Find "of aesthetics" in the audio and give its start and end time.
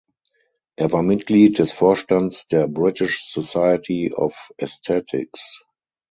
4.11-5.63